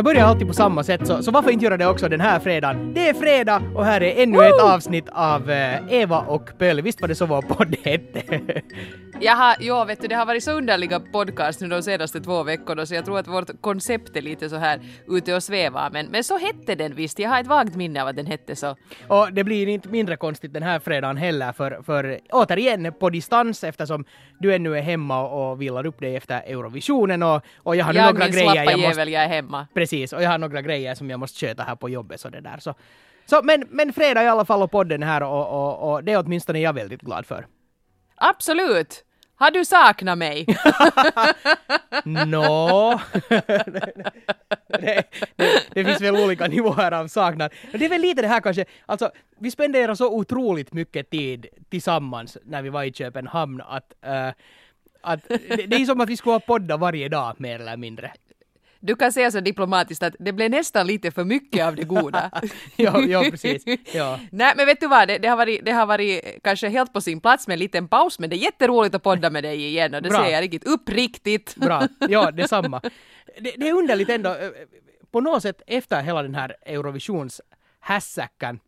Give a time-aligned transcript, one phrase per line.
[0.00, 2.40] jag börjar alltid på samma sätt, så, så varför inte göra det också den här
[2.40, 2.94] fredagen?
[2.94, 6.82] Det är fredag och här är ännu ett avsnitt av eh, Eva och Pölle.
[6.82, 8.22] Visst var det så vår podd hette?
[9.22, 12.42] Jag har, ja, vet du, det har varit så underliga podcast nu de senaste två
[12.42, 15.90] veckorna så jag tror att vårt koncept är lite så här ute och svävar.
[15.90, 17.18] Men, men så hette den visst.
[17.18, 18.76] Jag har ett vagt minne av att den hette så.
[19.08, 23.64] Och det blir inte mindre konstigt den här fredagen heller för, för återigen på distans
[23.64, 24.04] eftersom
[24.38, 28.14] du ännu är hemma och vilar upp dig efter Eurovisionen och, och jag har jag
[28.14, 29.02] några grejer jag måste...
[29.02, 29.66] jag är hemma.
[29.74, 32.40] Precis, och jag har några grejer som jag måste sköta här på jobbet så det
[32.40, 32.74] där så.
[33.26, 36.18] så men, men fredag i alla fall och podden här och, och, och det är
[36.18, 37.46] åtminstone jag väldigt glad för.
[38.16, 39.04] Absolut!
[39.40, 40.46] Har du saknat mig?
[42.04, 43.00] Nå...
[43.28, 45.04] det,
[45.36, 47.52] det, det, finns väl olika nivåer av saknad.
[47.70, 51.46] Men det är väl lite det här kanske, alltså vi spenderar så otroligt mycket tid
[51.68, 54.32] tillsammans när vi var i Köpenhamn att, uh,
[55.00, 58.12] att det, det är som att vi skulle ha poddat varje dag mer eller mindre.
[58.82, 62.30] Du kan säga så diplomatiskt att det blev nästan lite för mycket av det goda.
[62.76, 63.64] ja, ja, precis.
[63.94, 64.20] Ja.
[64.30, 67.00] Nej, men vet du vad, det, det, har varit, det har varit kanske helt på
[67.00, 69.94] sin plats med en liten paus, men det är jätteroligt att podda med dig igen
[69.94, 70.18] och det Bra.
[70.18, 71.56] säger jag riktigt uppriktigt.
[71.60, 72.80] Bra, ja, detsamma.
[73.40, 74.50] Det, det är underligt ändå, eh,
[75.10, 78.60] på något sätt efter hela den här Eurovisionshässäcken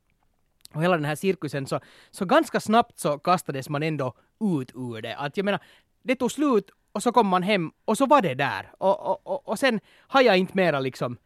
[0.74, 4.14] och hela den här cirkusen så, så ganska snabbt så kastades man ändå
[4.58, 5.16] ut ur det.
[5.16, 5.60] Att jag menar,
[6.02, 8.73] det tog slut och så kom man hem och så var det där.
[8.79, 11.17] Och, och, och, och sen har jag inte mera liksom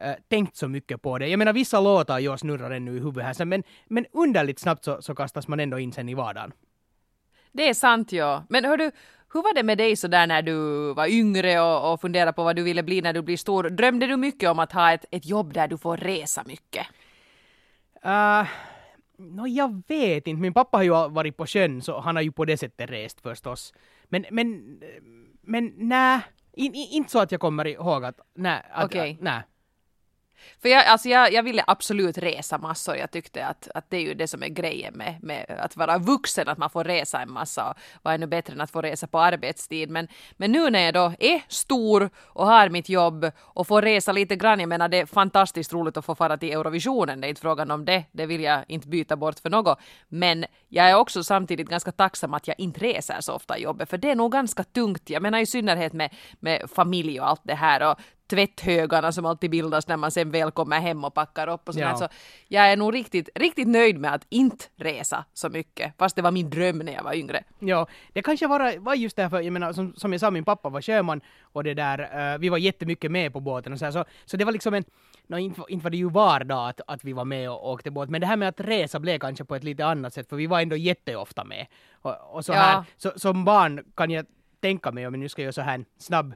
[0.00, 1.28] äh, tänkt så mycket på det.
[1.28, 5.02] Jag menar vissa låtar jag snurrar ännu i huvudet här men, men underligt snabbt så,
[5.02, 6.52] så kastas man ändå in sen i vardagen.
[7.52, 8.44] Det är sant ja.
[8.48, 8.90] Men hör du,
[9.32, 10.54] hur var det med dig sådär när du
[10.94, 13.70] var yngre och, och funderade på vad du ville bli när du blir stor?
[13.70, 16.86] Drömde du mycket om att ha ett, ett jobb där du får resa mycket?
[18.06, 18.48] Uh,
[19.16, 20.40] no, jag vet inte.
[20.40, 23.20] Min pappa har ju varit på sjön så han har ju på det sättet rest
[23.20, 23.74] förstås.
[24.10, 24.80] Men, men,
[25.42, 26.20] men nej,
[26.52, 29.16] in, in, inte så att jag kommer ihåg att, nej, att, okay.
[29.20, 29.42] nej.
[30.62, 32.96] För jag, alltså jag, jag ville absolut resa massor.
[32.96, 35.98] Jag tyckte att, att det är ju det som är grejen med, med att vara
[35.98, 39.06] vuxen, att man får resa en massa och är nu bättre än att få resa
[39.06, 39.90] på arbetstid.
[39.90, 44.12] Men, men nu när jag då är stor och har mitt jobb och får resa
[44.12, 47.28] lite grann, jag menar det är fantastiskt roligt att få fara till Eurovisionen, det är
[47.28, 49.78] inte frågan om det, det vill jag inte byta bort för något.
[50.08, 53.90] Men jag är också samtidigt ganska tacksam att jag inte reser så ofta i jobbet,
[53.90, 55.10] för det är nog ganska tungt.
[55.10, 57.98] Jag menar i synnerhet med, med familj och allt det här och
[58.30, 61.88] tvätthögarna som alltid bildas när man sen väl kommer hem och packar upp och sådär.
[61.88, 61.96] Ja.
[61.96, 62.08] Så
[62.48, 66.30] jag är nog riktigt, riktigt nöjd med att inte resa så mycket, fast det var
[66.30, 67.44] min dröm när jag var yngre.
[67.58, 70.68] Ja, det kanske var, var just därför, jag menar som, som jag sa, min pappa
[70.68, 71.98] var sjöman och det där,
[72.34, 74.74] uh, vi var jättemycket med på båten och så, här, så, så det var liksom
[74.74, 74.84] en,
[75.26, 78.10] no, inte, inte var det ju vardag att, att vi var med och åkte båt,
[78.10, 80.46] men det här med att resa blev kanske på ett lite annat sätt, för vi
[80.46, 81.66] var ändå jätteofta med.
[81.92, 82.58] Och, och så ja.
[82.58, 84.26] här, så, som barn kan jag
[84.60, 86.34] tänka mig, om jag nu ska göra så här snabb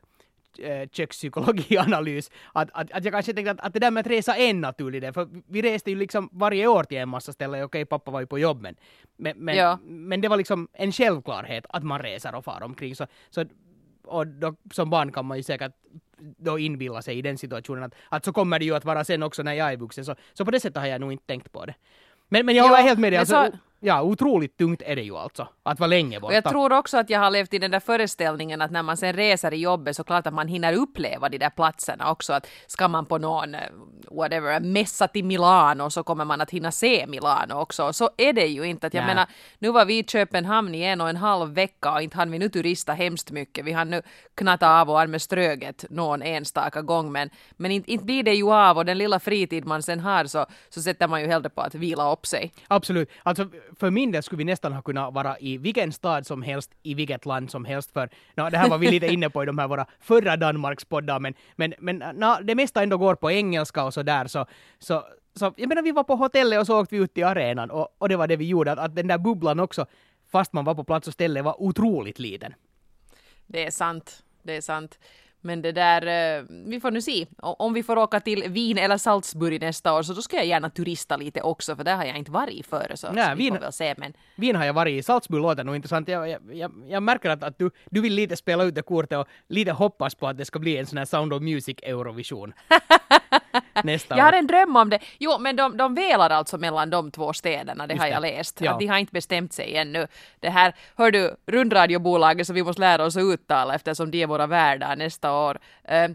[0.58, 4.36] äh, kökspsykologianalys, att, att, att jag kanske tänkte att, att det där med att resa
[4.36, 7.64] är en naturlig del, för vi reste ju liksom varje år till en massa ställen,
[7.64, 8.76] okej pappa var ju på jobb men,
[9.16, 9.78] men, men, ja.
[9.84, 12.96] men det var liksom en självklarhet att man reser och far omkring.
[12.96, 13.44] Så, så,
[14.04, 15.72] och då, som barn kan man ju säkert
[16.18, 19.22] då inbilla sig i den situationen att, att så kommer det ju att vara sen
[19.22, 20.04] också när jag är vuxen.
[20.04, 21.74] Så, så på det sättet har jag nog inte tänkt på det.
[22.28, 23.18] Men, men jag håller helt med dig.
[23.18, 23.58] Alltså, så...
[23.86, 25.48] Ja, otroligt tungt är det ju alltså.
[25.62, 26.30] Att vara länge borta.
[26.30, 28.96] Och jag tror också att jag har levt i den där föreställningen att när man
[28.96, 32.32] sen reser i jobbet så klart att man hinner uppleva de där platserna också.
[32.32, 33.60] Att ska man på någon, eh,
[34.10, 37.92] whatever, mässa till Milano så kommer man att hinna se Milano också.
[37.92, 38.86] Så är det ju inte.
[38.86, 39.06] Att jag Nä.
[39.06, 39.26] menar,
[39.58, 42.38] nu var vi i Köpenhamn i en och en halv vecka och inte hann vi
[42.38, 43.64] nu turista hemskt mycket.
[43.64, 44.02] Vi hann nu
[44.34, 48.52] knatta av och med ströget någon enstaka gång men, men inte, inte blir det ju
[48.52, 51.60] av och den lilla fritid man sen har så, så sätter man ju hellre på
[51.60, 52.52] att vila upp sig.
[52.68, 53.10] Absolut.
[53.22, 53.48] Alltså
[53.78, 56.94] för min del skulle vi nästan ha kunnat vara i vilken stad som helst, i
[56.94, 59.58] vilket land som helst, för no, det här var vi lite inne på i de
[59.58, 63.94] här våra förra Danmarkspoddar, men, men, men no, det mesta ändå går på engelska och
[63.94, 64.46] så där, så,
[64.78, 65.04] så,
[65.34, 67.88] så jag menar, vi var på hotellet och så åkte vi ut till arenan och,
[67.98, 69.86] och det var det vi gjorde, att, att den där bubblan också,
[70.32, 72.54] fast man var på plats och ställe, var otroligt liten.
[73.46, 74.98] Det är sant, det är sant.
[75.44, 76.02] Men det där,
[76.38, 77.26] eh, vi får nu se.
[77.38, 80.70] Om vi får åka till Wien eller Salzburg nästa år så då ska jag gärna
[80.70, 83.58] turista lite också för där har jag inte varit före så, Nej, så vi får
[83.58, 83.94] väl se.
[83.98, 84.12] Men...
[84.36, 86.08] Wien har jag varit i, Salzburg låter nog intressant.
[86.08, 89.18] Jag, jag, jag, jag märker att, att du, du vill lite spela ut det kortet
[89.18, 92.52] och lite hoppas på att det ska bli en sån här Sound of Music Eurovision.
[93.84, 94.98] nästa Jag har en dröm om det.
[95.18, 98.36] Jo, men de, de velar alltså mellan de två städerna, det Just har jag det.
[98.36, 98.60] läst.
[98.60, 98.72] Ja.
[98.72, 100.06] Att de har inte bestämt sig ännu.
[100.40, 104.26] Det här, hör du, rundradiobolaget som vi måste lära oss att uttala eftersom de är
[104.26, 105.58] våra värdar nästa år.
[105.92, 106.14] Uh,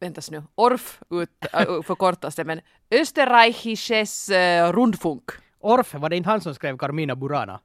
[0.00, 1.30] väntas nu, ORF ut,
[1.68, 2.60] uh, förkortas det, men
[2.90, 5.30] Österreichisches uh, Rundfunk.
[5.60, 7.60] ORF, var det inte han som skrev Carmina Burana?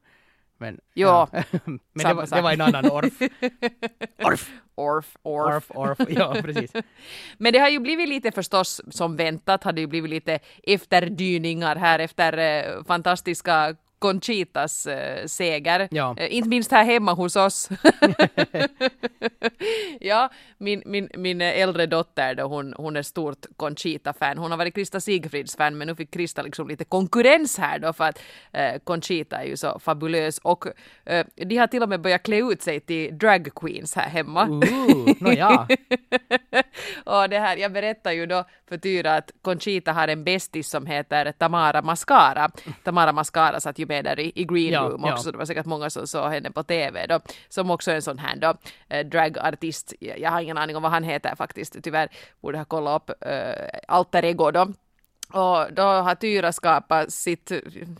[0.59, 1.27] Men, Ja.
[1.63, 3.13] men det, var, det var en annan orf.
[4.23, 5.71] Orf, Orf, orf.
[5.75, 6.09] orf, orf.
[6.09, 6.71] Ja, precis.
[7.37, 11.99] Men det har ju blivit lite förstås som väntat, hade ju blivit lite efterdyningar här
[11.99, 15.87] efter eh, fantastiska Conchitas eh, seger.
[15.91, 16.15] Ja.
[16.17, 17.69] Eh, inte minst här hemma hos oss.
[19.99, 24.37] ja, min, min, min äldre dotter då, hon, hon är stort Conchita-fan.
[24.37, 27.93] Hon har varit Krista Sigfrids fan men nu fick Krista liksom lite konkurrens här då
[27.93, 28.19] för att
[28.53, 30.65] eh, Conchita är ju så fabulös och
[31.35, 34.47] de har till och med börjat klä ut sig till drag queens här hemma.
[34.47, 35.67] Ooh, nåja.
[37.09, 40.85] och det här, jag berättar ju då för Tyra att Conchita har en bästis som
[40.85, 42.49] heter Tamara Mascara.
[42.83, 45.31] Tamara Mascara satt ju med där i, i Green Ja, Room också, ja.
[45.31, 47.19] det var säkert många som såg henne på TV då,
[47.49, 48.53] som också är en sån här då,
[48.89, 49.93] eh, dragartist.
[49.99, 52.09] Jag, har ingen aning om vad han heter faktiskt, tyvärr
[52.41, 54.61] borde ha kollat upp eh, alter ego då.
[55.33, 57.51] Och då har Tyra skapat sitt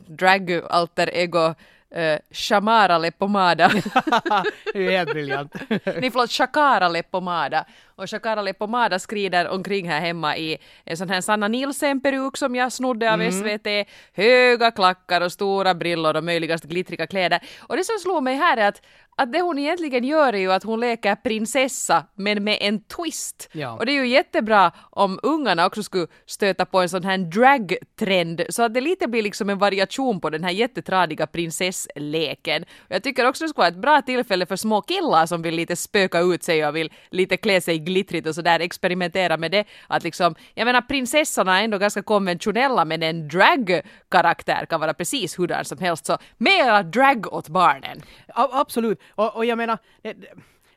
[0.07, 1.53] drag-alter ego
[1.91, 3.67] eh, Shamara Leppomada.
[4.73, 5.55] det är helt briljant.
[5.69, 7.65] Nej, förlåt, Shakara Leppomada.
[7.99, 12.71] Och Shakara Leppomada skrider omkring här hemma i en sån här Sanna Nielsen-peruk som jag
[12.71, 13.67] snodde av SVT.
[14.13, 17.39] Höga klackar och stora brillor och möjligast glittriga kläder.
[17.59, 18.81] Och det som slog mig här är att,
[19.15, 23.49] att det hon egentligen gör är ju att hon leker prinsessa men med en twist.
[23.51, 23.71] Ja.
[23.71, 28.41] Och det är ju jättebra om ungarna också skulle stöta på en sån här drag-trend
[28.49, 32.63] så att det lite blir liksom en variation på den här jättetradiga prinsessleken.
[32.63, 35.55] Och jag tycker också det skulle vara ett bra tillfälle för små killar som vill
[35.55, 39.65] lite spöka ut sig och vill lite klä sig glittrigt och sådär experimentera med det.
[39.87, 45.39] Att liksom, jag menar prinsessorna är ändå ganska konventionella men en drag-karaktär kan vara precis
[45.39, 48.01] hurdan som helst så mera drag åt barnen.
[48.27, 49.01] A- absolut.
[49.15, 50.15] Och, och jag menar, det,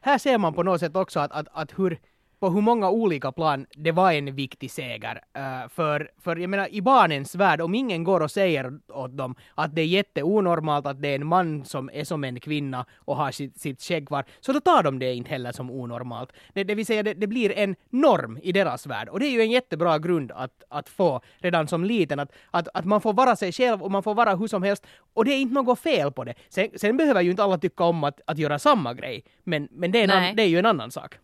[0.00, 1.98] här ser man på något sätt också att, att, att hur,
[2.42, 5.20] på hur många olika plan det var en viktig seger.
[5.34, 9.34] Eh, för, för jag menar, i barnens värld, om ingen går och säger åt dem
[9.54, 13.16] att det är jätteonormalt att det är en man som är som en kvinna och
[13.16, 16.32] har sitt, sitt skägg kvar, så då tar de det inte heller som onormalt.
[16.54, 19.08] Det, det vill säga, det, det blir en norm i deras värld.
[19.08, 22.68] Och det är ju en jättebra grund att, att få redan som liten, att, att,
[22.74, 24.86] att man får vara sig själv och man får vara hur som helst.
[25.14, 26.34] Och det är inte något fel på det.
[26.48, 29.92] Sen, sen behöver ju inte alla tycka om att, att göra samma grej, men, men
[29.92, 31.18] det, är en, an, det är ju en annan sak.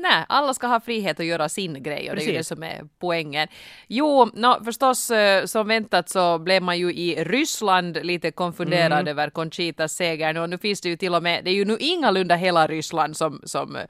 [0.00, 2.48] Nej, alla ska ha frihet att göra sin grej och det är ju det Precis.
[2.48, 3.48] som är poängen.
[3.88, 9.08] Jo, no, förstås eh, som väntat så blev man ju i Ryssland lite konfunderad Mm.
[9.08, 11.64] över Conchitas seger nu och nu finns det ju till och med, det är ju
[11.64, 13.82] nu ingalunda hela Ryssland som, som eh,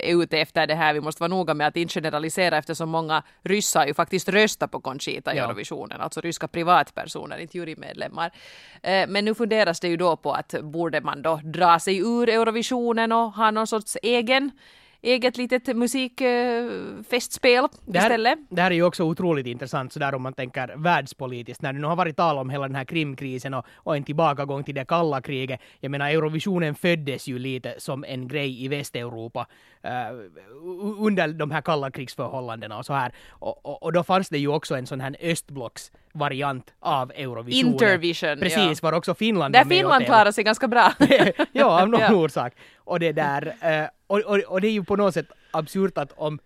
[0.00, 0.94] är ute efter det här.
[0.94, 4.80] Vi måste vara noga med att inte generalisera eftersom många ryssar ju faktiskt röstar på
[4.80, 5.44] Conchita i Ja.
[5.44, 8.30] Eurovisionen, alltså ryska privatpersoner, inte jurymedlemmar.
[8.82, 12.28] Eh, Men nu funderas det ju då på att borde man då dra sig ur
[12.28, 14.50] Eurovisionen och ha någon sorts egen
[15.02, 18.38] eget litet musikfestspel Det här, istället.
[18.50, 21.86] det här är ju också otroligt intressant sådär om man tänker världspolitiskt när det nu
[21.86, 25.20] har varit tal om hela den här Krimkrisen och, och en tillbakagång till det kalla
[25.20, 25.60] kriget.
[25.80, 29.46] Jag menar Eurovisionen föddes ju lite som en grej i Västeuropa
[29.82, 29.90] eh,
[30.62, 33.12] u- under de här kalla krigsförhållandena och så här.
[33.30, 37.72] Och, och, och då fanns det ju också en sån här östblocksvariant av Eurovisionen.
[37.72, 40.92] Intervision, Precis, var också Finland Där Finland klarar sig ganska bra.
[41.52, 42.14] ja, av någon Ja.
[42.14, 42.52] orsak.
[42.84, 46.12] Och det där, eh, och, och, och det är ju på något sätt absurt att
[46.16, 46.38] om,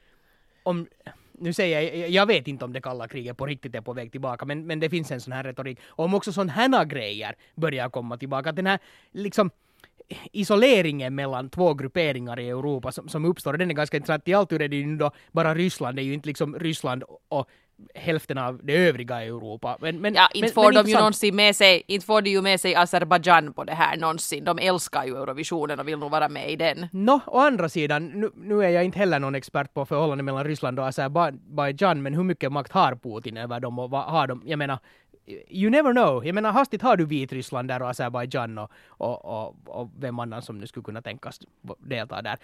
[0.62, 0.86] om
[1.32, 4.12] nu säger jag, jag vet inte om det kalla kriget på riktigt är på väg
[4.12, 5.78] tillbaka, men, men det finns en sån här retorik.
[5.86, 8.78] Och om också sån här grejer börjar komma tillbaka, att den här
[9.12, 9.50] liksom
[10.32, 14.29] isoleringen mellan två grupperingar i Europa som, som uppstår, den är ganska intressant.
[14.29, 17.48] I allt är det ju då bara Ryssland, det är ju inte liksom Ryssland och
[17.94, 19.76] hälften av det övriga Europa.
[19.81, 21.00] Men, men, Ja, inte får men de ju intressant.
[21.00, 24.44] någonsin med sig, inte får de ju med sig Azerbajdzjan på det här någonsin.
[24.44, 26.86] De älskar ju Eurovisionen och vill nog vara med i den.
[26.93, 30.44] Nå, å andra sidan, nu, nu är jag inte heller någon expert på förhållandet mellan
[30.44, 34.43] Ryssland och Azerbajdzjan, men hur mycket makt har Putin över dem och vad har de?
[34.46, 34.78] Jag menar,
[35.48, 36.26] you never know.
[36.26, 40.43] Jag menar, hastigt har du Vitryssland där och Azerbajdzjan och, och, och, och vem annan
[40.43, 41.40] som nu skulle kunna tänkas
[41.78, 42.38] delta där.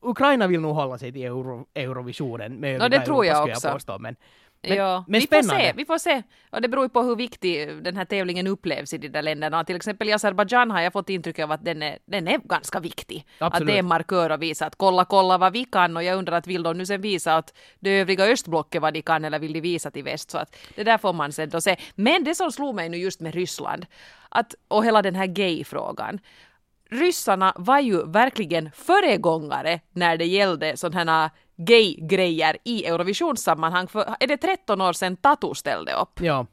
[0.00, 3.66] Ukraina vill nog hålla sig till Euro, Eurovisionen med övriga det tror jag Europa, också.
[3.66, 4.16] Jag påstå, men,
[4.62, 6.22] men, ja, men vi får se, vi får se.
[6.50, 9.64] Och det beror ju på hur viktig den här tävlingen upplevs i de där länderna.
[9.64, 12.80] Till exempel i Azerbajdzjan har jag fått intryck av att den är, den är ganska
[12.80, 13.26] viktig.
[13.38, 13.66] Att Absolut.
[13.66, 16.38] det är en markör att visa att kolla, kolla vad vi kan och jag undrar
[16.38, 19.52] att vill de nu sen visa att det övriga östblocket vad de kan eller vill
[19.52, 20.30] de visa till väst.
[20.30, 21.76] Så att det där får man sen då se.
[21.94, 23.86] Men det som slog mig nu just med Ryssland
[24.28, 26.20] att, och hela den här gay-frågan
[26.90, 33.88] ryssarna var ju verkligen föregångare när det gällde sådana här gay-grejer i Eurovisionssammanhang.
[33.88, 36.20] För är det 13 år sedan Tatu ställde upp?
[36.20, 36.46] Ja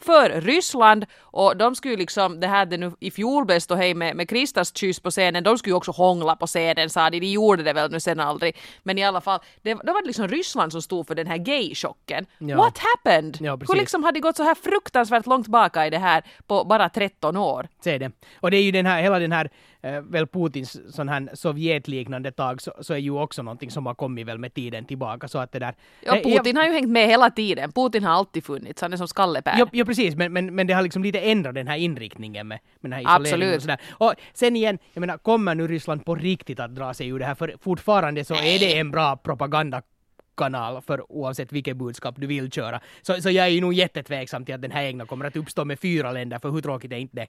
[0.00, 3.74] för Ryssland och de skulle ju liksom, det här det nu i fjol blev stå
[3.74, 7.10] hej med, med Kristas kyss på scenen, de skulle ju också hångla på scenen sa
[7.10, 8.56] de, de gjorde det väl nu sen aldrig.
[8.82, 11.36] Men i alla fall, det, då var det liksom Ryssland som stod för den här
[11.36, 12.26] gay-chocken.
[12.38, 12.56] Ja.
[12.56, 13.38] What happened?
[13.40, 16.64] Ja, Hur liksom hade det gått så här fruktansvärt långt baka i det här på
[16.64, 17.68] bara 13 år?
[17.84, 18.12] Se det.
[18.40, 19.50] Och det är ju den här, hela den här,
[19.84, 23.94] eh, väl Putins sån här Sovjetliknande tag så, så är ju också någonting som har
[23.94, 25.74] kommit väl med tiden tillbaka så att det där...
[26.00, 27.72] Ja, Eh, Putin har ju hängt med hela tiden.
[27.72, 29.54] Putin har alltid funnits, han är som skallepär.
[29.58, 32.58] Ja, ja precis, men, men, men det har liksom lite ändrat den här inriktningen med,
[32.80, 33.56] med den här isoleringen Absolut.
[33.56, 33.80] och sådär.
[33.90, 37.24] Och sen igen, jag menar, kommer nu Ryssland på riktigt att dra sig ur det
[37.24, 37.34] här?
[37.34, 42.80] För fortfarande så är det en bra propagandakanal för oavsett vilket budskap du vill köra.
[43.02, 45.64] Så, så jag är ju nog jättetveksam till att den här egna kommer att uppstå
[45.64, 47.26] med fyra länder, för hur tråkigt är inte det?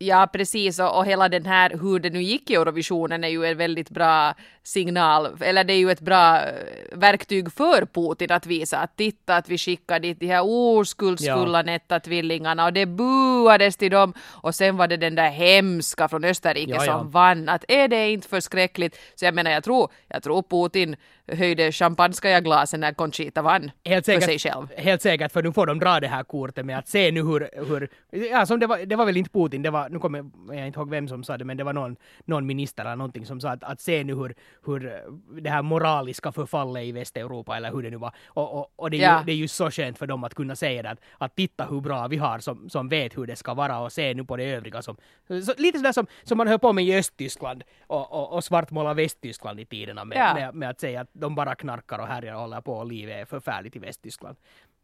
[0.00, 0.78] Ja, precis.
[0.78, 3.90] Och, och hela den här, hur det nu gick i Eurovisionen är ju en väldigt
[3.90, 6.52] bra signal, eller det är ju ett bra eh,
[6.92, 11.62] verktyg för Putin att visa att titta att vi skickar dit de här oskuldsfulla Ja.
[11.62, 14.12] nätta tvillingarna och det buades till dem
[14.42, 16.98] och sen var det den där hemska från Österrike Ja, ja.
[16.98, 17.48] som vann.
[17.48, 18.96] Att är det inte förskräckligt?
[19.14, 20.96] Så jag menar, jag tror, jag tror Putin
[21.32, 24.66] höjde champagnskaja glasen när Conchita vann Helt för säkert, sig själv.
[24.76, 27.48] helt säkert, för nu får de dra det här kortet med att se nu hur,
[27.66, 27.88] hur
[28.30, 30.78] ja, som det, var, det var väl inte Putin, det var, nu kommer jag inte
[30.78, 33.50] ihåg vem som sa det, men det var någon, någon minister eller någonting som sa
[33.50, 34.34] att, att se nu hur,
[34.66, 34.92] hur eh,
[35.40, 38.96] det här moraliska förfallet i Västeuropa, eller hur det nu var, och, och, och det,
[38.96, 39.18] är Ja.
[39.18, 41.64] ju, det är ju så skönt för dem att kunna säga det, att, att titta
[41.64, 44.36] hur bra vi har som, som vet hur det ska vara och se nu på
[44.36, 44.96] det övriga som,
[45.28, 48.94] så, lite sådär som, som man höll på med i Östtyskland och, och, och svartmåla
[48.94, 50.34] Västtyskland i tiderna med, Ja.
[50.34, 53.16] med, med att säga att de bara knarkar och härjar och håller på och livet
[53.16, 54.36] är förfärligt i Västtyskland.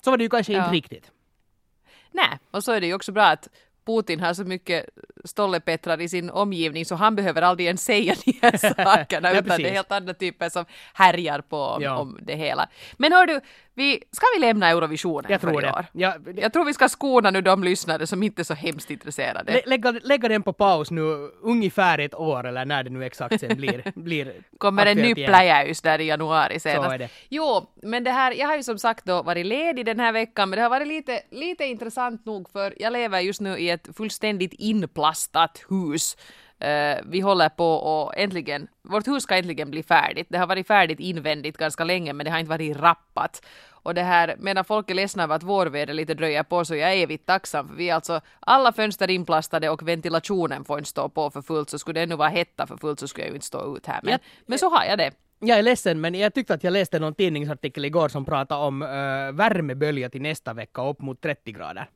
[0.05, 0.59] Så var det ju kanske Ja.
[0.65, 1.11] inte riktigt.
[2.13, 3.49] Nej, och så är det ju också bra att
[3.87, 4.87] Putin har så mycket
[5.25, 9.69] stollepettrar i sin omgivning så han behöver aldrig ens säga de här sakerna utan det
[9.69, 10.65] är helt andra typer som
[10.95, 11.97] härjar på om, Ja.
[11.99, 12.69] om det hela.
[12.97, 13.41] Men hör du,
[13.77, 15.73] vi, ska vi lämna Eurovisionen Jag för tror i det.
[15.73, 15.87] år?
[15.93, 19.53] Ja, Jag tror vi ska skona nu de lyssnare som inte är så hemskt intresserade.
[19.53, 21.03] lä, lägga, lägga den på paus nu
[21.43, 23.93] ungefär ett år eller när det nu exakt sen blir.
[23.95, 26.93] blir kommer en ny pläjäus där i januari senast.
[26.93, 27.09] är det.
[27.29, 30.51] Jo, men det här, jag har ju som sagt då varit ledig den här veckan,
[30.51, 33.89] men det har varit lite, lite intressant nog för jag lever just nu i ett
[33.97, 36.17] fullständigt inplastat hus.
[36.59, 40.27] Eh, vi håller på och äntligen, vårt hus ska äntligen bli färdigt.
[40.31, 43.43] Det har varit färdigt invändigt ganska länge, men det har inte varit rappat.
[43.85, 46.93] Och det här, medan folk är ledsna över att vårväder lite dröjer på så jag
[46.93, 51.09] är evigt tacksam för vi är alltså alla fönster inplastade och ventilationen får inte stå
[51.09, 53.35] på för fullt så skulle det ännu vara hetta för fullt så skulle jag ju
[53.35, 54.01] inte stå ut här.
[54.03, 54.19] Men, Ja.
[54.47, 55.11] men så har jag det.
[55.39, 58.83] Jag är ledsen, men jag tyckte att jag läste någon tidningsartikel igår som pratade om
[58.83, 58.89] uh,
[59.33, 61.89] värmebölja till nästa vecka upp mot 30 grader.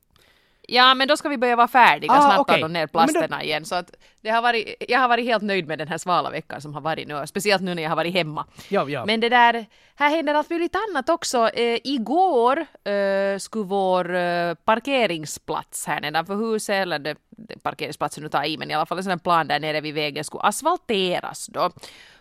[0.71, 2.55] Ja, men då ska vi börja vara färdiga Ah, okej.
[2.55, 3.65] tar de ner plasterna igen.
[3.65, 6.61] Så att det har varit, jag har varit helt nöjd med den här svala veckan
[6.61, 8.47] som har varit nu, speciellt nu när jag har varit hemma.
[8.69, 9.07] Ja, ja.
[9.07, 11.49] Men det där, här händer allt möjligt annat också.
[11.49, 18.29] Eh, igår eh, skulle vår eh, parkeringsplats här nedanför huset, eller det, det parkeringsplatsen nu
[18.29, 21.47] tar i, men i alla fall en sån plan där nere vid vägen skulle asfalteras
[21.47, 21.71] då.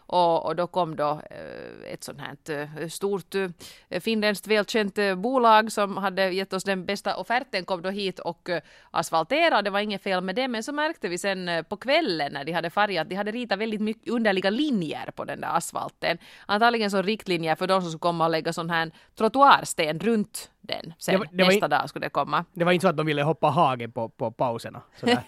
[0.07, 5.71] Och, och då kom då eh, ett sånt här eh, stort eh, finländskt välkänt bolag
[5.71, 8.49] som hade gett oss den bästa offerten kom då hit och
[8.91, 9.61] asfalterade.
[9.61, 12.51] Det var inget fel med det, men så märkte vi sen på kvällen när de
[12.51, 16.17] hade färgat, de hade ritat väldigt mycket underliga linjer på den där asfalten.
[16.45, 20.93] Antagligen som riktlinjer för de som skulle komma och lägga sån här trottoarsten runt den.
[20.97, 22.45] Sen Det var- det var nästa i- dag skulle det komma.
[22.53, 24.81] Det var inte så att de ville hoppa hage på, på pauserna.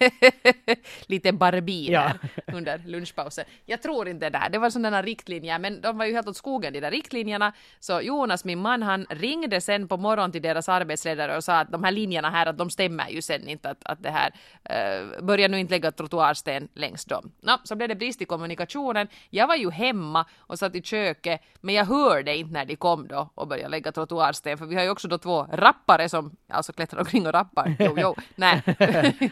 [1.07, 2.11] Lite barbie Ja.
[2.53, 3.45] under lunchpausen.
[3.65, 4.49] Jag tror inte det där.
[4.49, 7.53] Det var sådana riktlinjer, men de var ju helt åt skogen de där riktlinjerna.
[7.79, 11.71] Så Jonas, min man, han ringde sen på morgonen till deras arbetsledare och sa att
[11.71, 14.31] de här linjerna här, att de stämmer ju sen inte, att, att det här
[14.69, 17.31] uh, börjar nu inte lägga trottoarsten längs dem.
[17.41, 19.07] Nå, så blev det brist i kommunikationen.
[19.29, 23.07] Jag var ju hemma och satt i köket, men jag hörde inte när de kom
[23.07, 26.73] då och började lägga trottoarsten, för vi har ju också då två rappare som alltså
[26.73, 27.75] klättrar omkring och rappar.
[27.79, 28.63] Jo, jo, nej,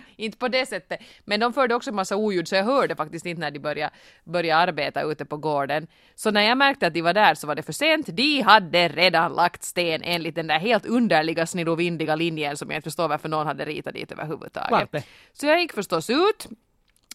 [0.16, 1.00] inte på det sättet.
[1.25, 3.94] Men de förde också en massa oljud, så jag hörde faktiskt inte när de började,
[4.24, 5.88] började arbeta ute på gården.
[6.16, 8.08] Så när jag märkte att de var där så var det för sent.
[8.08, 12.89] De hade redan lagt sten enligt den där helt underliga snirrovindiga linjen som jag inte
[12.89, 15.06] förstår varför någon hade ritat dit överhuvudtaget.
[15.34, 16.48] Så jag gick förstås ut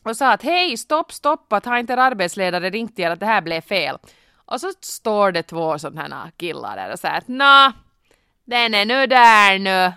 [0.02, 3.26] och sa att hej, stopp, stopp, att har inte er arbetsledare ringt er att det
[3.26, 3.98] här blev fel?
[4.52, 7.72] Och så står det två sådana här killar där och säger att nå,
[8.44, 9.92] den är nu där nu.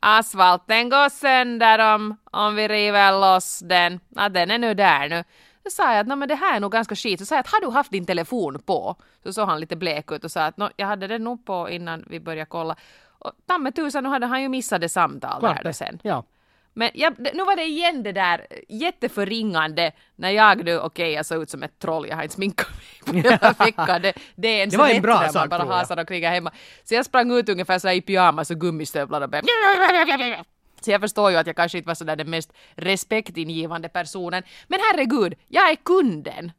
[0.00, 4.00] Asfalten går sönder om, om vi river loss den.
[4.08, 5.24] Ja, den är nu där nu.
[5.64, 7.20] Då sa jag att "Nå, men det här är nog ganska skit.
[7.20, 8.96] Så sa jag att har du haft din telefon på?
[9.22, 11.70] Så såg han lite blek ut och sa att "Nå, jag hade den nog på
[11.70, 12.76] innan vi började kolla.
[13.18, 15.72] Och ta tusan, nu hade han ju missat det samtal där Klart då det.
[15.74, 15.98] sen.
[16.02, 16.24] Ja.
[16.78, 21.42] Men jag, nu var det igen det där jätteförringande när jag nu, okej jag såg
[21.42, 22.68] ut som ett troll, jag har inte sminkat
[23.06, 24.02] mig på hela veckan.
[24.02, 26.52] Det, det är en Det var en bra sak, bara hasar omkring här hemma.
[26.84, 29.42] Så jag sprang ut ungefär så här i pyjamas och gummistövlar och bara
[30.80, 34.42] så jag förstår ju att jag kanske inte var sådär den mest respektingivande personen.
[34.68, 36.52] Men herregud, jag är kunden.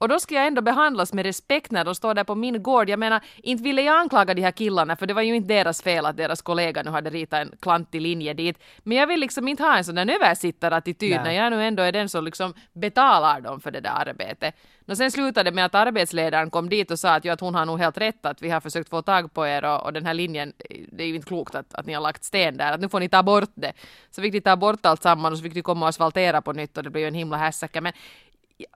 [0.00, 2.88] Och då ska jag ändå behandlas med respekt när de står där på min gård.
[2.88, 5.82] Jag menar, inte ville jag anklaga de här killarna för det var ju inte deras
[5.82, 8.58] fel att deras kollega nu hade ritat en klantig linje dit.
[8.78, 11.92] Men jag vill liksom inte ha en sån där översittarattityd när jag nu ändå är
[11.92, 14.54] den som liksom betalar dem för det där arbetet.
[14.90, 17.54] Och sen slutade det med att arbetsledaren kom dit och sa att, ja, att hon
[17.54, 20.06] har nog helt rätt att vi har försökt få tag på er och, och den
[20.06, 20.52] här linjen,
[20.92, 23.00] det är ju inte klokt att, att ni har lagt sten där, att nu får
[23.00, 23.72] ni ta bort det.
[24.10, 26.52] Så fick de ta bort allt samman och så fick de komma och asfaltera på
[26.52, 27.80] nytt och det blev ju en himla hässaka.
[27.80, 27.92] Men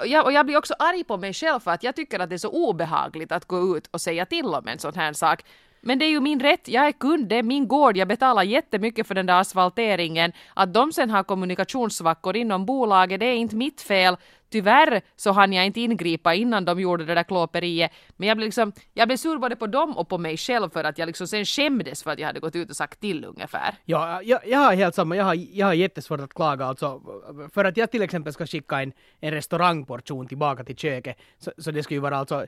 [0.05, 2.37] jag, och jag blir också arg på mig själv för att jag tycker att det
[2.37, 5.45] är så obehagligt att gå ut och säga till om en sån här sak.
[5.87, 8.43] Men det är ju min rätt, jag är kund, det är min gård, jag betalar
[8.43, 10.33] jättemycket för den där asfalteringen.
[10.55, 14.17] Att de sen har kommunikationssvackor inom bolaget, det är inte mitt fel.
[14.55, 17.91] Tyvärr så hann jag inte ingripa innan de gjorde det där klåperiet.
[18.17, 20.85] Men jag blev liksom, jag blev sur både på dem och på mig själv för
[20.85, 23.75] att jag liksom sen skämdes för att jag hade gått ut och sagt till ungefär.
[23.85, 25.17] Ja, jag, jag har helt samma.
[25.17, 27.03] Jag har, jag har jättesvårt att klaga alltså.
[27.55, 31.17] För att jag till exempel ska skicka en, en restaurangportion tillbaka till köket.
[31.39, 32.47] Så, så det skulle ju vara alltså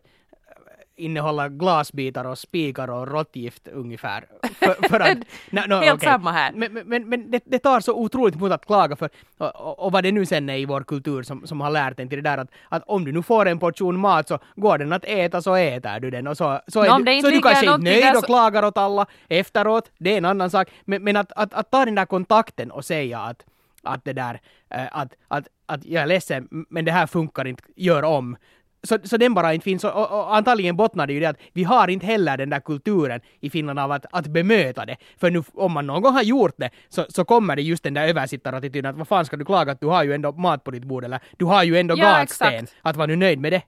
[0.97, 4.25] innehålla glasbitar och spikar och råttgift ungefär.
[4.59, 5.19] För, för att,
[5.51, 6.09] no, no, Helt okej.
[6.09, 6.53] samma här.
[6.53, 10.03] Men, men- men, det, det tar så otroligt emot att klaga för, och, och, vad
[10.03, 12.39] det nu sen är i vår kultur som, som har lärt en till det där
[12.39, 15.55] att, att om du nu får en portion mat så går den att äta så
[15.55, 18.21] äter du den och så, så är om du, så du kanske inte nöjd och
[18.21, 20.69] så- klagar åt alla efteråt, det är en annan sak.
[20.85, 23.45] Men, men att, att, att ta den där kontakten och säga att,
[23.83, 27.63] att det där, eh, att, att, att jag är ledsen, men det här funkar inte,
[27.77, 28.37] gör om.
[28.83, 29.85] Så, så den bara inte finns.
[29.85, 32.61] Och, och, och antagligen bottnar det ju det att vi har inte heller den där
[32.61, 34.97] kulturen i Finland av att, att bemöta det.
[35.21, 37.95] För nu, om man någon gång har gjort det så, så kommer det just den
[37.95, 40.71] där översittarattityden att vad fan ska du klaga att du har ju ändå mat på
[40.71, 42.55] ditt bord eller du har ju ändå Ja, gatsten.
[42.55, 42.75] exakt.
[42.83, 43.63] Att vara nu nöjd med det.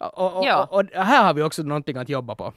[0.00, 0.68] Och, och, Ja.
[0.70, 2.52] och, och här har vi också någonting att jobba på.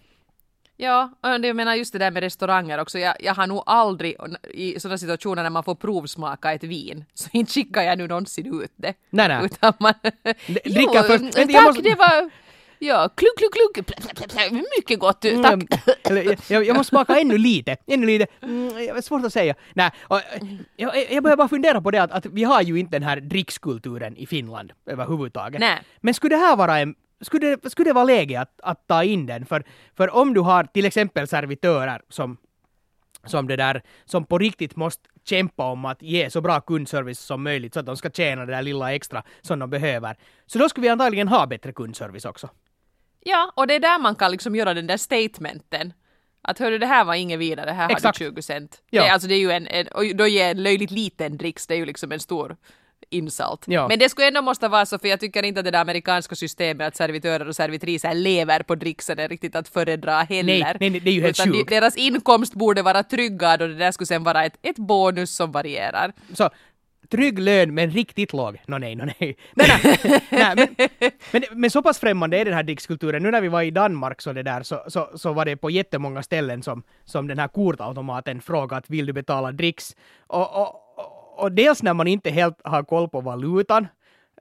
[0.77, 2.99] Ja, och jag menar just det där med restauranger också.
[2.99, 4.15] Jag, jag har nog aldrig
[4.53, 8.61] i sådana situationer när man får provsmaka ett vin, så inte skickar jag nu någonsin
[8.61, 8.93] ut det.
[9.09, 9.45] Nej, nej.
[9.45, 9.93] Utan man...
[10.65, 11.33] dricka först.
[11.33, 12.29] tack, måste- det var...
[12.79, 13.87] Ja, klunk, klunk, klunk.
[13.87, 14.63] Plä, plä, plä, plä.
[14.77, 15.53] Mycket gott, tack.
[15.53, 15.67] Mm,
[16.03, 17.77] eller, jag- jag, måste smaka ännu lite.
[17.87, 18.27] Ännu lite.
[18.41, 19.55] Mm, svårt att säga.
[19.73, 20.21] Nej, och,
[20.75, 23.19] jag, jag börjar bara fundera på det att, att vi har ju inte den här
[23.19, 25.59] drickskulturen i Finland överhuvudtaget.
[25.59, 25.81] Nej.
[26.01, 29.03] Men skulle det här vara en skulle det, skulle det vara läge att, att ta
[29.03, 29.45] in den?
[29.45, 29.63] För,
[29.97, 32.37] för om du har till exempel servitörer som
[33.25, 37.43] som det där, som på riktigt måste kämpa om att ge så bra kundservice som
[37.43, 40.17] möjligt så att de ska tjäna det där lilla extra som de behöver.
[40.45, 42.49] Så då skulle vi antagligen ha bättre kundservice också.
[43.19, 45.93] Ja, och det är där man kan liksom göra den där statementen.
[46.41, 48.19] Att hörru, det här var inget vidare, här Exakt.
[48.19, 48.81] har du 20 cent.
[48.89, 49.03] Ja.
[49.03, 51.73] Det, alltså det är ju en, en, och då ger en löjligt liten dricks, det
[51.73, 52.57] är ju liksom en stor
[53.09, 53.63] insult.
[53.67, 53.87] Ja.
[53.87, 56.35] Men det skulle ändå måste vara så, för jag tycker inte att det där amerikanska
[56.35, 60.77] systemet att servitörer och servitriser lever på dricksen är riktigt att föredra heller.
[60.79, 61.69] Nej, nej, det är ju helt sjukt.
[61.69, 65.51] deras inkomst borde vara tryggad och det där skulle sen vara ett, ett bonus som
[65.51, 66.13] varierar.
[66.33, 66.49] Så
[67.09, 68.61] trygg lön men riktigt låg.
[68.67, 69.37] Nå nej, nå nej.
[69.53, 70.89] nej, nej, nej men,
[71.31, 73.23] men, men så pass främmande är den här drickskulturen.
[73.23, 75.69] Nu när vi var i Danmark så, det där, så, så, så var det på
[75.69, 79.95] jättemånga ställen som, som den här kortautomaten frågade att vill du betala dricks?
[80.27, 80.84] Och, och,
[81.43, 83.87] och, dels när man inte helt har koll på valutan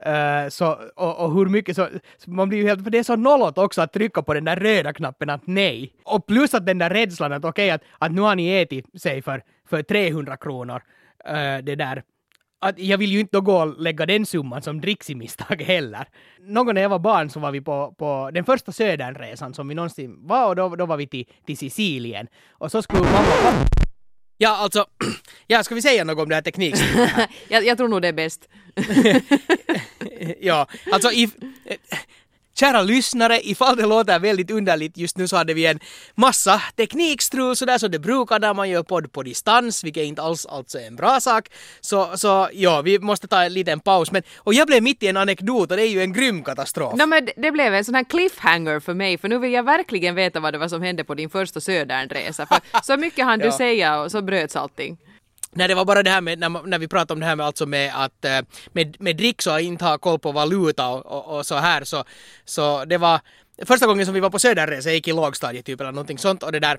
[0.06, 3.02] Uh, så, och, och hur mycket så, så man blir ju helt, för det är
[3.02, 5.92] så nollot också att trycka på den där röda knappen att nej.
[6.04, 9.22] Och plus att den där rädslan att okej att, att nu har ni ätit, säg
[9.22, 10.82] för, för 300 kronor,
[11.28, 12.02] uh, det där,
[12.60, 15.62] att jag vill ju inte då gå och lägga den summan som dricks i misstag
[15.66, 16.08] heller.
[16.40, 19.68] Någon gång när jag var barn så var vi på, på den första södernresan som
[19.68, 22.26] vi någonsin var och då, då var vi till, till Sicilien.
[22.50, 23.83] Och så skulle mamma...
[24.38, 24.86] Ja, alltså,
[25.46, 26.74] ja, ska vi säga något om det här teknik?
[27.48, 28.48] jag, jag tror nog det är bäst.
[30.40, 31.30] ja, alltså if,
[32.54, 35.80] Kära lyssnare, ifall det låter väldigt underligt just nu så hade vi en
[36.14, 40.46] massa teknikstrul sådär som det brukar när man gör podd på distans, vilket inte alls
[40.46, 41.48] alltså är en bra sak.
[41.80, 44.10] Så, så ja, vi måste ta en liten paus.
[44.12, 46.94] Men, och jag blev mitt i en anekdot och det är ju en grym katastrof.
[46.98, 50.14] No, men det- blev en sån här cliffhanger för mig, för nu vill jag verkligen
[50.14, 52.46] veta vad det var som hände på din första södernresa.
[52.46, 53.56] För så mycket hann du Ja.
[53.56, 54.96] säga och så bröts allting.
[55.54, 57.46] Nej, det var bara det här med när, när vi pratade om det här med,
[57.46, 58.40] alltså med att eh,
[58.72, 62.04] med, med dricks och inte ha koll på valuta och, och, och så här så,
[62.44, 63.20] så det var
[63.66, 66.42] första gången som vi var på söderresa, jag gick i lågstadiet typ eller någonting sånt
[66.42, 66.78] och det där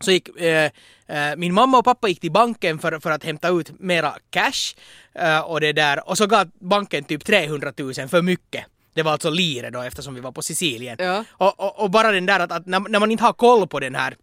[0.00, 0.70] så gick eh,
[1.06, 4.74] eh, min mamma och pappa gick till banken för, för att hämta ut mera cash
[5.14, 8.64] eh, och det där och så gav banken typ 300 000 för mycket.
[8.94, 10.96] Det var alltså lire då eftersom vi var på Sicilien.
[10.98, 11.24] Ja.
[11.30, 13.80] Och, och, och bara den där att, att när, när man inte har koll på
[13.80, 14.16] den här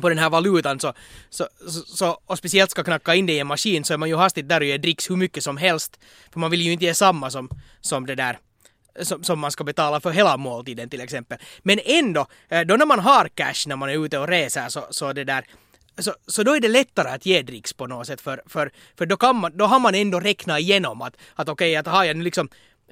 [0.00, 0.92] på den här valutan så,
[1.30, 4.08] så, så, så, och speciellt ska knacka in det i en maskin så är man
[4.08, 6.00] ju hastigt där och ger dricks hur mycket som helst.
[6.32, 7.48] För man vill ju inte ge samma som,
[7.80, 8.38] som det där
[9.02, 11.38] som, som man ska betala för hela måltiden till exempel.
[11.62, 14.86] Men ändå, eh, då när man har cash när man är ute och reser så,
[14.90, 15.44] så det där
[15.98, 19.06] så, så då är det lättare att ge dricks på något sätt för, för, för
[19.06, 22.04] då, kan man, då har man ändå räknat igenom att, att okej, okay, att har
[22.04, 22.48] jag nu liksom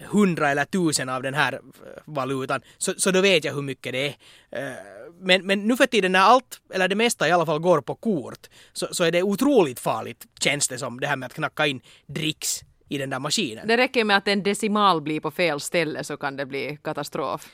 [0.07, 1.59] hundra eller tusen av den här eh,
[2.05, 4.69] valutan så, så då vet jag hur mycket det är.
[4.69, 4.77] Eh,
[5.23, 7.95] men, men nu för tiden när allt, eller det mesta i alla fall går på
[7.95, 11.67] kort så, så är det otroligt farligt känns det som det här med att knacka
[11.67, 13.69] in dricks i den där maskinen.
[13.69, 17.49] Det räcker med att en decimal blir på fel ställe så kan det bli katastrof.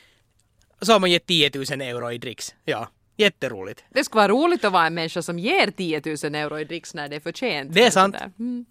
[0.81, 2.55] Så har man gett 10 000 euro i dricks.
[2.65, 2.89] Ja.
[3.17, 3.85] Jätteroligt.
[3.91, 6.95] Det skulle vara roligt att vara en människa som ger 10 000 euro i dricks
[6.95, 7.75] när det är förtjänt.
[7.75, 8.17] Det är sant.
[8.39, 8.67] Mm.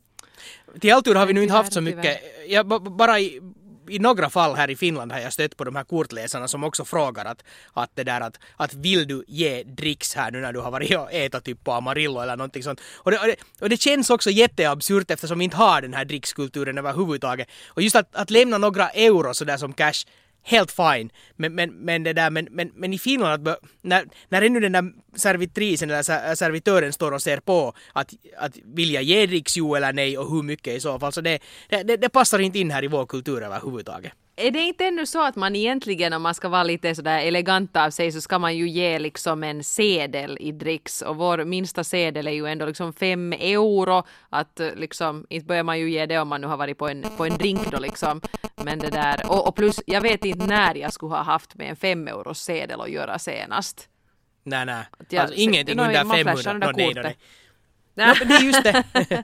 [0.80, 2.20] Till all tur har vi nu inte haft så mycket.
[2.48, 3.42] Jag, bara i,
[3.89, 6.86] i några fall här i Finland har jag stött på de här kortläsarna som också
[6.86, 10.60] frågar att, att det där att, att vill du ge dricks här nu när du
[10.60, 12.82] har varit och ätit typ på Amarillo eller någonting sånt.
[12.95, 16.06] Och det, och det, och det känns också jätteabsurt eftersom vi inte har den här
[16.06, 17.47] drickskulturen överhuvudtaget.
[17.67, 20.06] Och just att, att lämna några euro sådär som cash
[20.48, 21.10] helt fine.
[21.36, 24.72] Men, men, men, det där, men, men, men i Finland, att, när, när ännu den
[24.72, 29.94] där servitrisen eller servitören står och ser på att, att vilja ge dricks jo eller
[29.94, 32.84] nej och hur mycket i så fall, så det, det, det passar inte in här
[32.84, 34.14] i vår kultur överhuvudtaget.
[34.40, 37.78] Är det inte ännu så att man egentligen om man ska vara lite sådär elegant
[37.78, 41.02] av sig så ska man ju ge liksom en sedel i dricks?
[41.02, 45.80] Och vår minsta sedel är ju ändå liksom fem euro att liksom inte börjar man
[45.80, 48.22] ju ge det om man nu har varit på en, på en drink då liksom
[48.68, 51.70] men det där och, och plus jag vet inte när jag skulle ha haft med
[51.70, 53.90] en fem euros sedel att göra senast.
[54.44, 54.86] Nej nej,
[55.20, 56.54] alltså, ingenting under 500.
[56.54, 57.18] No, nej, nej.
[57.94, 58.08] Nej.
[58.08, 58.84] No, det är just det.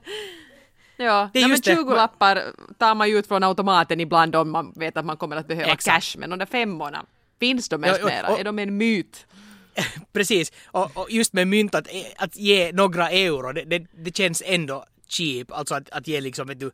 [0.97, 2.43] Ja, det är just men 20 lappar
[2.77, 5.71] tar man ju ut från automaten ibland om man vet att man kommer att behöva
[5.71, 6.13] Exakt.
[6.13, 7.05] cash, men de där femmorna,
[7.39, 8.27] finns de ens ja, mera?
[8.27, 9.25] Och, är de en myt?
[10.13, 14.43] Precis, och, och, just med mynt att, att ge några euro, det, det, det känns
[14.45, 16.71] ändå cheap, alltså att, att ge liksom vet du,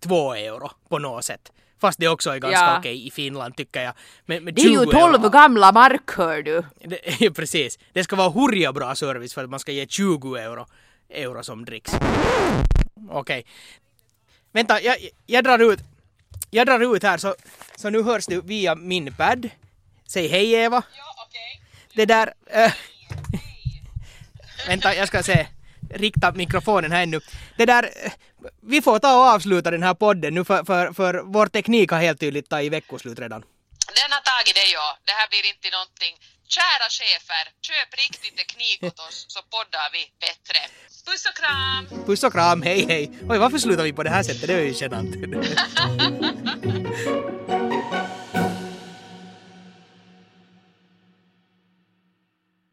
[0.00, 1.52] två euro på något sätt.
[1.80, 2.78] Fast det också är ganska ja.
[2.78, 3.94] okej i Finland tycker jag.
[4.26, 6.62] Men, men det är ju 12 euro, gamla mark hör du.
[7.18, 7.78] Det, precis.
[7.92, 10.66] Det ska vara hurja bra service för att man ska ge 20 euro,
[11.08, 11.92] euro som dricks.
[13.10, 13.20] Okej.
[13.20, 13.44] Okay.
[14.52, 15.80] Vänta, jag, jag drar ut.
[16.50, 17.34] Jag drar ut här så,
[17.76, 19.48] så nu hörs du via min pad.
[20.06, 20.82] Säg hej Eva.
[20.96, 21.60] Ja, okej.
[21.60, 21.94] Okay.
[21.94, 22.32] Det där...
[22.46, 22.72] Äh,
[24.68, 25.46] vänta, jag ska se.
[25.90, 27.20] Rikta mikrofonen här ännu.
[27.56, 27.90] Det där...
[28.62, 31.98] Vi får ta och avsluta den här podden nu för, för, för vår teknik har
[31.98, 33.40] helt tydligt tagit veckoslut redan.
[34.00, 34.98] Den har tagit det ja.
[35.04, 36.14] Det här blir inte någonting.
[36.48, 40.60] Kära chefer, köp riktig teknik åt oss så poddar vi bättre.
[41.06, 42.04] Puss och kram!
[42.06, 43.10] Puss och kram, hej hej!
[43.28, 44.46] Oj, varför slutar vi på det här sättet?
[44.46, 45.14] Det är ju genant.